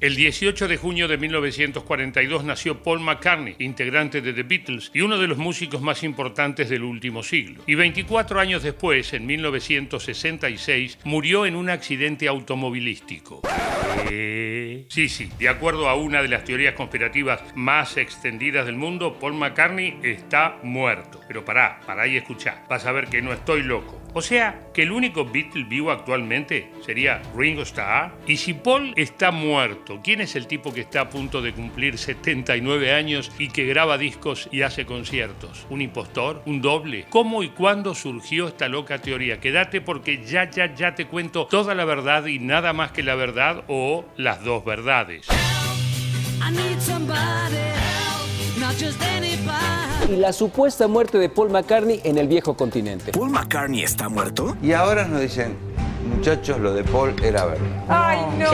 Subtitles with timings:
[0.00, 5.18] El 18 de junio de 1942 nació Paul McCartney, integrante de The Beatles y uno
[5.18, 7.62] de los músicos más importantes del último siglo.
[7.66, 13.42] Y 24 años después, en 1966, murió en un accidente automovilístico.
[14.10, 19.18] Eh, sí, sí, de acuerdo a una de las teorías conspirativas más extendidas del mundo,
[19.20, 21.20] Paul McCartney está muerto.
[21.28, 24.00] Pero pará, pará y escuchá, vas a ver que no estoy loco.
[24.12, 28.12] O sea, que el único Beatle vivo actualmente sería Ringo Starr.
[28.26, 31.98] Y si Paul está muerto, ¿quién es el tipo que está a punto de cumplir
[31.98, 35.66] 79 años y que graba discos y hace conciertos?
[35.70, 36.42] ¿Un impostor?
[36.46, 37.06] ¿Un doble?
[37.10, 39.40] ¿Cómo y cuándo surgió esta loca teoría?
[39.40, 43.14] Quédate porque ya, ya, ya te cuento toda la verdad y nada más que la
[43.14, 45.26] verdad o las dos verdades.
[50.08, 53.12] Y la supuesta muerte de Paul McCartney en el viejo continente.
[53.12, 54.56] ¿Paul McCartney está muerto?
[54.62, 55.56] Y ahora nos dicen,
[56.20, 57.66] muchachos, lo de Paul era verdad.
[57.88, 58.46] Ay, no.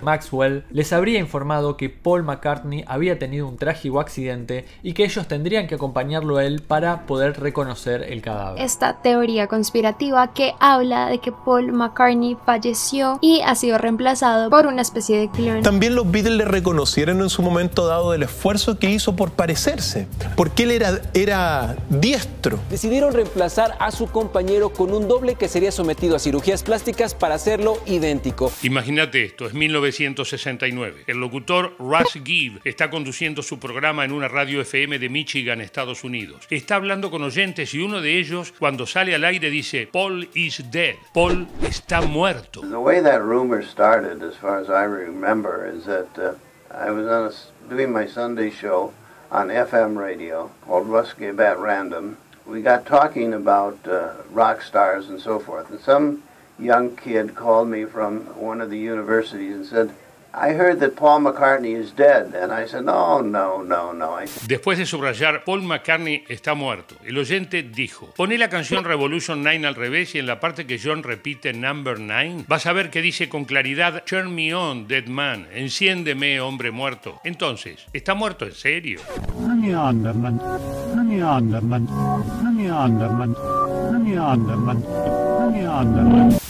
[0.00, 5.28] Maxwell les habría informado que Paul McCartney había tenido un trágico accidente y que ellos
[5.28, 8.62] tendrían que acompañarlo a él para poder reconocer el cadáver.
[8.62, 14.66] Esta teoría conspirativa que habla de que Paul McCartney falleció y ha sido reemplazado por
[14.66, 15.62] una especie de clon.
[15.62, 20.08] También los Beatles le reconocieron en su momento dado el esfuerzo que hizo por parecerse,
[20.36, 22.58] porque él era, era diestro.
[22.70, 27.34] Decidieron reemplazar a su compañero con un doble que sería sometido a cirugías plásticas para
[27.34, 28.50] hacerlo idéntico.
[28.62, 31.04] Imagínate esto, es 1969.
[31.06, 36.04] El locutor Russ Gibb está conduciendo su programa en una radio FM de Michigan, Estados
[36.04, 36.46] Unidos.
[36.50, 40.62] Está hablando con oyentes y uno de ellos, cuando sale al aire, dice: Paul is
[40.70, 40.94] dead.
[41.12, 42.60] Paul está muerto.
[42.60, 46.34] The way that rumor started, as far as I remember, is that uh,
[46.70, 48.92] I was on a s doing my Sunday show
[49.30, 52.16] on FM radio called Russ Gibb at Random.
[52.46, 56.22] We got talking about uh, rock stars and so forth, and some
[56.62, 59.90] young kid called me from one of the universities and said,
[60.34, 62.34] I heard that Paul McCartney is dead.
[62.34, 64.16] And I said, no, no, no, no.
[64.46, 66.96] Después de subrayar, Paul McCartney está muerto.
[67.04, 70.80] El oyente dijo, poné la canción Revolution 9 al revés y en la parte que
[70.82, 75.06] John repite Number 9, vas a ver que dice con claridad, Turn me on, dead
[75.06, 77.20] man, enciéndeme, hombre muerto.
[77.24, 79.00] Entonces, ¿está muerto en serio?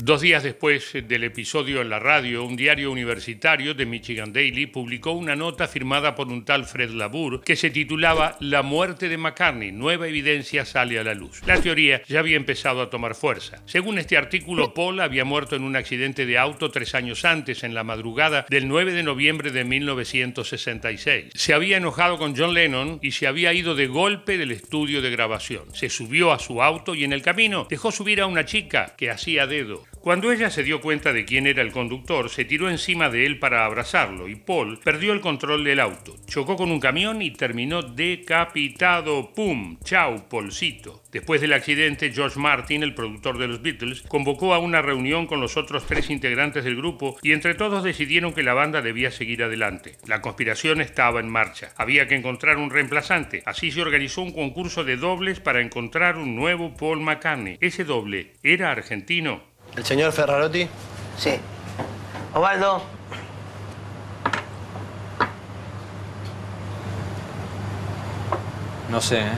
[0.05, 5.13] Dos días después del episodio en la radio, un diario universitario de Michigan Daily publicó
[5.13, 9.71] una nota firmada por un tal Fred Labour que se titulaba La muerte de McCartney,
[9.71, 11.41] nueva evidencia sale a la luz.
[11.47, 13.63] La teoría ya había empezado a tomar fuerza.
[13.65, 17.73] Según este artículo, Paul había muerto en un accidente de auto tres años antes, en
[17.73, 21.27] la madrugada del 9 de noviembre de 1966.
[21.33, 25.11] Se había enojado con John Lennon y se había ido de golpe del estudio de
[25.11, 25.73] grabación.
[25.75, 29.09] Se subió a su auto y en el camino dejó subir a una chica que
[29.09, 29.85] hacía dedo.
[30.03, 33.39] Cuando ella se dio cuenta de quién era el conductor, se tiró encima de él
[33.39, 37.83] para abrazarlo y Paul perdió el control del auto, chocó con un camión y terminó
[37.83, 39.33] decapitado.
[39.33, 39.79] ¡Pum!
[39.85, 41.05] ¡Chao, Paulcito!
[41.13, 45.41] Después del accidente, George Martin, el productor de los Beatles, convocó a una reunión con
[45.41, 49.45] los otros tres integrantes del grupo y entre todos decidieron que la banda debía seguir
[49.45, 49.99] adelante.
[50.09, 51.75] La conspiración estaba en marcha.
[51.77, 53.45] Había que encontrar un reemplazante.
[53.47, 57.59] Así se organizó un concurso de dobles para encontrar un nuevo Paul McCartney.
[57.61, 59.52] Ese doble era argentino.
[59.77, 60.69] ¿El señor Ferrarotti?
[61.19, 61.41] Sí.
[62.35, 62.83] Osvaldo.
[68.91, 69.31] No sé, ¿eh?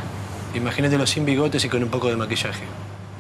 [0.55, 2.65] Imagínatelo sin bigotes y con un poco de maquillaje.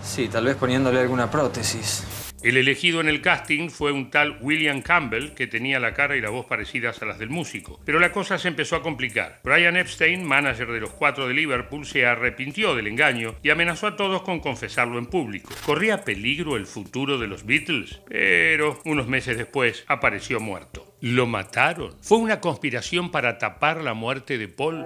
[0.03, 2.05] Sí, tal vez poniéndole alguna prótesis.
[2.44, 6.21] El elegido en el casting fue un tal William Campbell, que tenía la cara y
[6.21, 7.81] la voz parecidas a las del músico.
[7.87, 9.41] Pero la cosa se empezó a complicar.
[9.43, 13.97] Brian Epstein, manager de los cuatro de Liverpool, se arrepintió del engaño y amenazó a
[13.97, 15.55] todos con confesarlo en público.
[15.65, 18.03] ¿Corría peligro el futuro de los Beatles?
[18.10, 20.99] Pero unos meses después apareció muerto.
[21.00, 21.97] Lo mataron.
[22.03, 24.84] Fue una conspiración para tapar la muerte de Paul.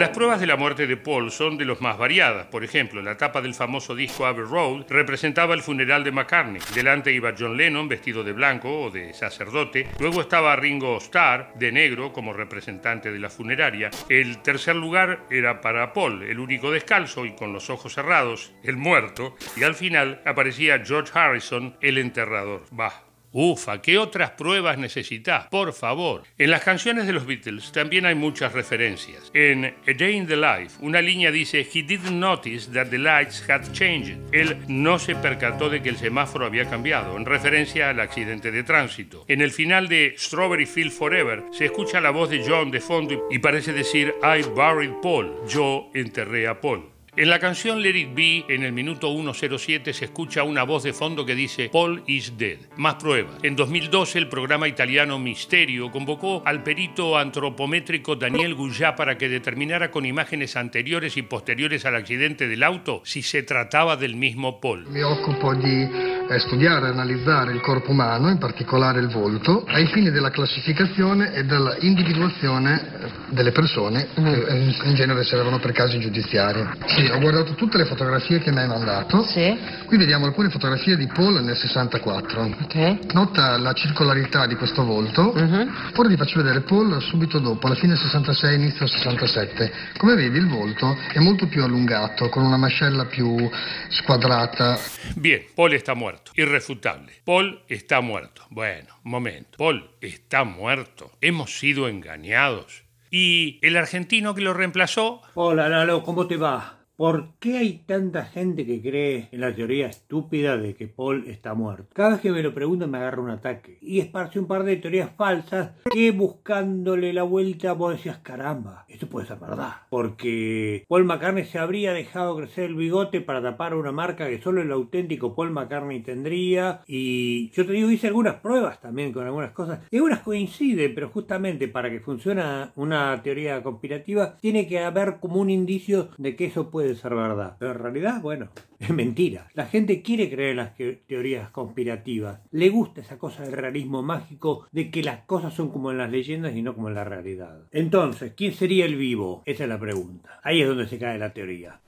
[0.00, 2.46] Las pruebas de la muerte de Paul son de los más variadas.
[2.46, 6.62] Por ejemplo, la tapa del famoso disco Abbey Road representaba el funeral de McCartney.
[6.74, 9.88] Delante iba John Lennon vestido de blanco o de sacerdote.
[9.98, 13.90] Luego estaba Ringo Starr de negro como representante de la funeraria.
[14.08, 18.78] El tercer lugar era para Paul, el único descalzo y con los ojos cerrados, el
[18.78, 19.36] muerto.
[19.54, 22.64] Y al final aparecía George Harrison, el enterrador.
[22.70, 25.46] Bah, Ufa, ¿qué otras pruebas necesitas?
[25.46, 26.24] Por favor.
[26.36, 29.30] En las canciones de los Beatles también hay muchas referencias.
[29.34, 33.48] En A Day in the Life, una línea dice, He didn't notice that the lights
[33.48, 34.18] had changed.
[34.32, 38.64] Él no se percató de que el semáforo había cambiado, en referencia al accidente de
[38.64, 39.24] tránsito.
[39.28, 43.28] En el final de Strawberry Field Forever se escucha la voz de John de fondo
[43.30, 45.36] y parece decir, I buried Paul.
[45.48, 46.90] Yo enterré a Paul.
[47.20, 50.94] En la canción Let It Be, en el minuto 107, se escucha una voz de
[50.94, 52.56] fondo que dice Paul is dead.
[52.78, 53.34] Más pruebas.
[53.42, 59.90] En 2012, el programa italiano Misterio convocó al perito antropométrico Daniel Guyá para que determinara
[59.90, 64.86] con imágenes anteriores y posteriores al accidente del auto si se trataba del mismo Paul.
[64.88, 65.82] Mi occupo di
[66.30, 71.34] eh, studiare e analizzare il corpo umano, in particolare il volto, ai fini della classificazione
[71.34, 76.66] e della individuazione eh, delle persone che in, in genere servono per casi giudiziari.
[76.86, 79.24] Sì, ho guardato tutte le fotografie che mi hai mandato.
[79.24, 79.58] Sì.
[79.86, 82.42] Qui vediamo alcune fotografie di Paul nel 64.
[82.62, 83.12] Ok.
[83.12, 85.32] Nota la circolarità di questo volto.
[85.34, 85.92] Mhm.
[85.96, 89.72] Ora ti faccio vedere Paul subito dopo, alla fine 66, inizio 67.
[89.96, 93.48] Come vedi il volto è molto più allungato, con una mascella più
[93.88, 94.78] squadrata.
[95.16, 97.12] Bien, Paul está muerto, irrefutable.
[97.24, 98.42] Paul está muerto.
[98.48, 99.56] Bueno, un momento.
[99.56, 101.12] Paul está muerto.
[101.20, 102.84] Hemos sido engañados.
[103.10, 105.20] ¿Y el argentino que lo reemplazó?
[105.34, 106.79] Hola Lalo, ¿cómo te va?
[107.00, 111.54] ¿Por qué hay tanta gente que cree en la teoría estúpida de que Paul está
[111.54, 111.88] muerto?
[111.94, 113.78] Cada vez que me lo preguntan me agarra un ataque.
[113.80, 119.06] Y esparce un par de teorías falsas que buscándole la vuelta vos decías, caramba, esto
[119.06, 119.76] puede ser verdad.
[119.88, 124.60] Porque Paul McCartney se habría dejado crecer el bigote para tapar una marca que solo
[124.60, 126.82] el auténtico Paul McCartney tendría.
[126.86, 129.80] Y yo te digo, hice algunas pruebas también con algunas cosas.
[129.90, 132.42] Y algunas coinciden, pero justamente para que funcione
[132.76, 137.56] una teoría conspirativa tiene que haber como un indicio de que eso puede ser verdad.
[137.58, 138.48] Pero en realidad, bueno,
[138.78, 139.48] es mentira.
[139.54, 140.74] La gente quiere creer en las
[141.06, 142.40] teorías conspirativas.
[142.50, 146.10] Le gusta esa cosa del realismo mágico de que las cosas son como en las
[146.10, 147.64] leyendas y no como en la realidad.
[147.70, 149.42] Entonces, ¿quién sería el vivo?
[149.46, 150.40] Esa es la pregunta.
[150.42, 151.80] Ahí es donde se cae la teoría.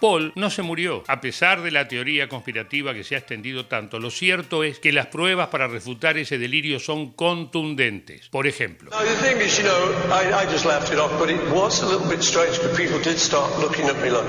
[0.00, 1.02] Paul no se murió.
[1.08, 4.92] A pesar de la teoría conspirativa que se ha extendido tanto, lo cierto es que
[4.92, 8.28] las pruebas para refutar ese delirio son contundentes.
[8.28, 11.30] Por ejemplo, No, the thing is, you know, I, I just laughed it off, but
[11.30, 14.26] it was a little bit strange because people did start looking at me like,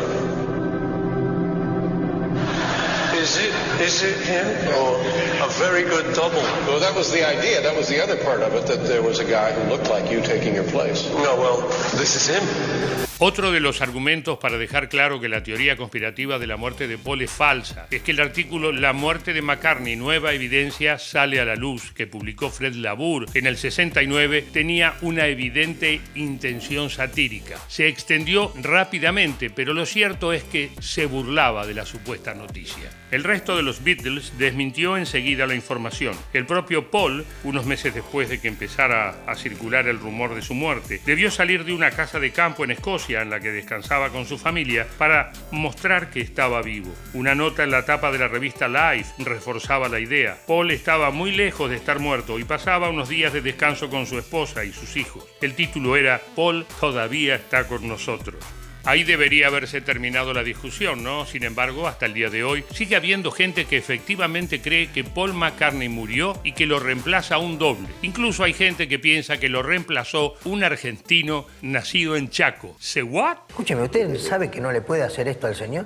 [3.19, 4.47] is it, is it him
[4.79, 4.95] or
[5.43, 6.41] a very good double?
[6.67, 7.61] Well, that was the idea.
[7.61, 10.09] That was the other part of it, that there was a guy who looked like
[10.09, 11.07] you taking your place.
[11.09, 11.61] No, well,
[11.97, 13.08] this is him.
[13.21, 16.97] Otro de los argumentos para dejar claro que la teoría conspirativa de la muerte de
[16.97, 21.43] Paul es falsa es que el artículo La muerte de McCartney, nueva evidencia sale a
[21.43, 27.57] la luz, que publicó Fred Labour en el 69, tenía una evidente intención satírica.
[27.67, 32.89] Se extendió rápidamente, pero lo cierto es que se burlaba de la supuesta noticia.
[33.11, 36.15] El resto de los Beatles desmintió enseguida la información.
[36.31, 40.53] El propio Paul, unos meses después de que empezara a circular el rumor de su
[40.53, 44.25] muerte, debió salir de una casa de campo en Escocia en la que descansaba con
[44.25, 46.93] su familia para mostrar que estaba vivo.
[47.13, 50.37] Una nota en la tapa de la revista Life reforzaba la idea.
[50.47, 54.17] Paul estaba muy lejos de estar muerto y pasaba unos días de descanso con su
[54.19, 55.25] esposa y sus hijos.
[55.41, 58.45] El título era Paul todavía está con nosotros.
[58.89, 61.23] Ahí debería haberse terminado la discusión, ¿no?
[61.23, 65.35] Sin embargo, hasta el día de hoy sigue habiendo gente que efectivamente cree que Paul
[65.35, 67.87] McCartney murió y que lo reemplaza un doble.
[68.01, 72.75] Incluso hay gente que piensa que lo reemplazó un argentino nacido en Chaco.
[72.79, 73.37] ¿Se what?
[73.49, 75.85] Escúcheme, ¿usted sabe que no le puede hacer esto al señor?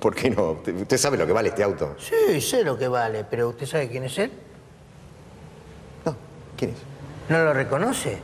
[0.00, 0.60] ¿Por qué no?
[0.66, 1.94] ¿Usted sabe lo que vale este auto?
[2.00, 4.32] Sí, sé lo que vale, pero ¿usted sabe quién es él?
[6.04, 6.16] No,
[6.56, 6.78] ¿quién es?
[7.28, 8.18] ¿No lo reconoce?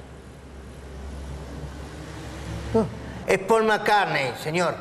[2.74, 2.98] No.
[3.30, 4.74] Es Paul McCartney, señor.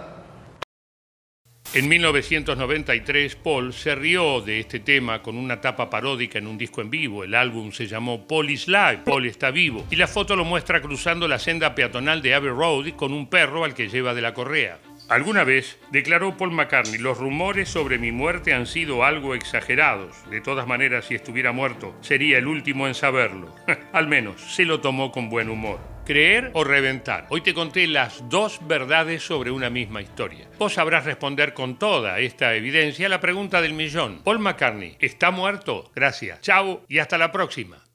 [1.72, 6.82] En 1993, Paul se rió de este tema con una tapa paródica en un disco
[6.82, 7.24] en vivo.
[7.24, 9.86] El álbum se llamó Paul is Live, Paul está vivo.
[9.92, 13.66] Y la foto lo muestra cruzando la senda peatonal de Abbey Road con un perro
[13.66, 14.80] al que lleva de la correa.
[15.10, 20.28] Alguna vez declaró Paul McCartney, los rumores sobre mi muerte han sido algo exagerados.
[20.32, 23.54] De todas maneras, si estuviera muerto, sería el último en saberlo.
[23.94, 25.80] Al menos se lo tomó con buen humor.
[26.10, 27.28] ¿Creer o reventar?
[27.30, 30.50] Hoy te conté las dos verdades sobre una misma historia.
[30.58, 34.24] Vos sabrás responder con toda esta evidencia la pregunta del millón.
[34.24, 35.92] Paul McCartney, ¿está muerto?
[35.94, 36.42] Gracias.
[36.42, 37.89] Chao y hasta la próxima.